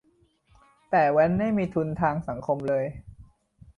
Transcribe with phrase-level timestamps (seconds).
[0.89, 2.85] แต่แว้นไม่มีทุนทางสังคมเลย